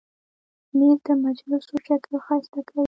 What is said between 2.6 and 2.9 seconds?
کوي.